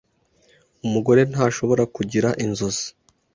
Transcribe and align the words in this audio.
Umugore 0.85 1.21
ntashobora 1.31 1.83
kugira 1.95 2.29
inzozi? 2.45 2.87